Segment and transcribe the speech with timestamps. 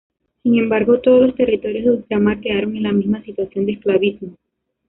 [0.41, 4.35] Sin embargo, todos los territorios de ultramar quedaron en la misma situación de esclavismo.